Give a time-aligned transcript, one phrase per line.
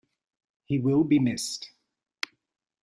[0.65, 1.69] He will be missed.